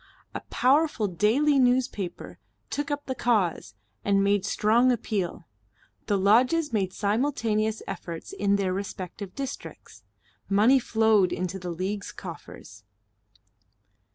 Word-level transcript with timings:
A 0.33 0.39
powerful 0.49 1.05
daily 1.05 1.59
newspaper 1.59 2.39
took 2.71 2.89
up 2.89 3.05
the 3.05 3.13
cause 3.13 3.75
and 4.03 4.23
made 4.23 4.47
strong 4.47 4.91
appeal. 4.91 5.43
The 6.07 6.17
Lodges 6.17 6.73
made 6.73 6.91
simultaneous 6.91 7.83
efforts 7.85 8.33
in 8.33 8.55
their 8.55 8.73
respective 8.73 9.35
districts. 9.35 10.01
Money 10.49 10.79
flowed 10.79 11.31
into 11.31 11.59
the 11.59 11.69
League's 11.69 12.11
coffers. 12.11 12.83